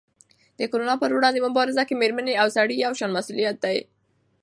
[0.59, 3.77] د کرونا په وړاندې مبارزه کې مېرمنې او سړي یو شان مسؤل دي.